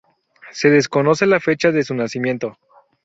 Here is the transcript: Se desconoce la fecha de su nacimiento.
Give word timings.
Se 0.51 0.71
desconoce 0.71 1.27
la 1.27 1.39
fecha 1.39 1.71
de 1.71 1.83
su 1.83 1.93
nacimiento. 1.93 2.57